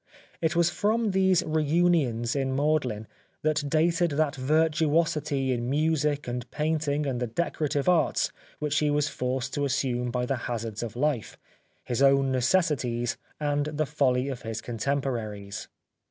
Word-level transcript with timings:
It 0.41 0.55
was 0.55 0.71
from 0.71 1.11
these 1.11 1.43
reunions 1.43 2.35
in 2.35 2.55
Magdalen 2.55 3.05
that 3.43 3.63
dated 3.69 4.09
that 4.13 4.35
virtuosity 4.35 5.51
in 5.51 5.69
music 5.69 6.27
and 6.27 6.49
painting 6.49 7.05
and 7.05 7.19
the 7.19 7.27
decorative 7.27 7.87
arts 7.87 8.31
which 8.57 8.79
he 8.79 8.89
was 8.89 9.09
forced 9.09 9.53
to 9.53 9.63
assume 9.63 10.09
by 10.09 10.25
the 10.25 10.37
hazards 10.49 10.81
of 10.81 10.95
life, 10.95 11.37
his 11.83 12.01
own 12.01 12.31
necessities 12.31 13.15
and 13.39 13.65
the 13.67 13.85
folly 13.85 14.27
of 14.27 14.41
his 14.41 14.59
contemporaries. 14.59 15.67